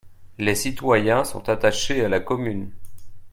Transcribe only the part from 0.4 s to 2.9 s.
citoyens sont attachés à la commune.